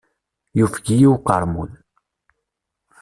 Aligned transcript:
Yufeg-iyi 0.57 1.07
uqermud. 1.15 1.71